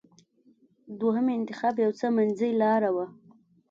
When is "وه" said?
2.95-3.05